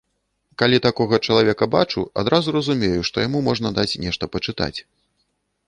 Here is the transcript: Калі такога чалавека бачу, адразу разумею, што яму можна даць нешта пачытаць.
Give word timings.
Калі 0.61 0.77
такога 0.85 1.19
чалавека 1.27 1.67
бачу, 1.75 2.01
адразу 2.23 2.55
разумею, 2.57 3.05
што 3.11 3.25
яму 3.29 3.45
можна 3.51 3.73
даць 3.79 3.89
нешта 4.07 4.23
пачытаць. 4.37 4.75